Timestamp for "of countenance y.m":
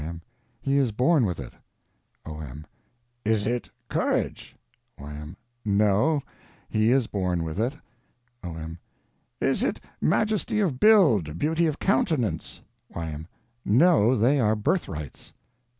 11.67-13.27